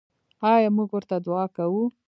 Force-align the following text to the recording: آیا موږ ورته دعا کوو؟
آیا 0.53 0.69
موږ 0.75 0.89
ورته 0.93 1.15
دعا 1.25 1.45
کوو؟ 1.55 1.83